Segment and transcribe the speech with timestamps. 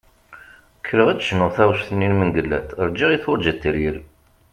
[0.79, 3.97] Kkreɣ ad d-cnuɣ taɣect-nni n Mengellat "Rğiɣ i turğa teryel".